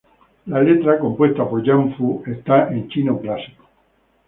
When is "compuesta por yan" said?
0.97-1.93